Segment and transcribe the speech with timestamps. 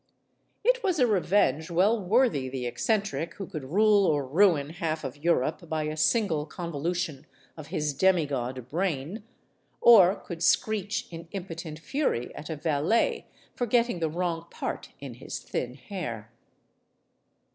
[0.63, 5.15] It was a revenge well worthy the eccentric who could rule or ruin half of
[5.23, 9.23] Europe by a single convolu tion of his demigod brain;
[9.79, 15.13] or could screech in impotent fury at a valet for getting the wrong part in
[15.13, 16.31] his thin hair.